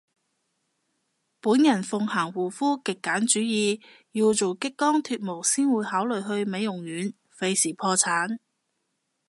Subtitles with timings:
[1.39, 3.79] 本人奉行護膚極簡主義，
[4.13, 8.39] 要做激光脫毛先會考慮去美容院，廢事破產